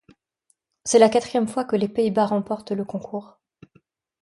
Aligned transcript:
C'est 0.83 0.97
la 0.97 1.09
quatrième 1.09 1.47
fois 1.47 1.63
que 1.63 1.75
les 1.75 1.87
Pays-Bas 1.87 2.25
remportent 2.25 2.71
le 2.71 2.83
concours. 2.83 3.37